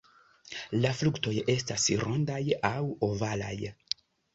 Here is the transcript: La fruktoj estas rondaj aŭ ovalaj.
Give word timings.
La 0.85 0.93
fruktoj 1.01 1.35
estas 1.57 1.87
rondaj 2.07 2.43
aŭ 2.75 2.85
ovalaj. 3.13 3.57